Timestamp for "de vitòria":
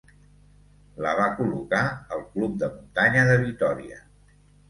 3.31-4.01